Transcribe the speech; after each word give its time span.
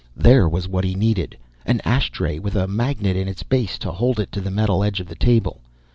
There 0.17 0.49
was 0.49 0.67
what 0.67 0.83
he 0.83 0.95
needed. 0.95 1.37
An 1.63 1.79
ashtray 1.85 2.39
with 2.39 2.55
a 2.55 2.67
magnet 2.67 3.15
in 3.15 3.27
its 3.27 3.43
base 3.43 3.77
to 3.77 3.91
hold 3.91 4.19
it 4.19 4.31
to 4.31 4.41
the 4.41 4.49
metal 4.49 4.83
edge 4.83 4.99
of 4.99 5.05
the 5.07 5.13
table. 5.15 5.61